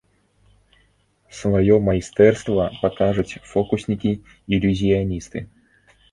[1.39, 5.43] Сваё майстэрства пакажуць фокуснікі-ілюзіяністы.